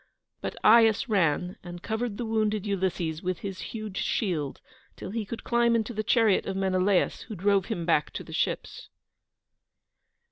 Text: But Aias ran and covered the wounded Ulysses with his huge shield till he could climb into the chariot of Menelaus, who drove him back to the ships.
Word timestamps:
But 0.41 0.55
Aias 0.63 1.07
ran 1.09 1.57
and 1.61 1.83
covered 1.83 2.17
the 2.17 2.25
wounded 2.25 2.65
Ulysses 2.65 3.21
with 3.21 3.41
his 3.41 3.59
huge 3.69 3.97
shield 3.97 4.59
till 4.95 5.11
he 5.11 5.25
could 5.25 5.43
climb 5.43 5.75
into 5.75 5.93
the 5.93 6.01
chariot 6.01 6.47
of 6.47 6.57
Menelaus, 6.57 7.21
who 7.27 7.35
drove 7.35 7.65
him 7.67 7.85
back 7.85 8.09
to 8.13 8.23
the 8.23 8.33
ships. 8.33 8.89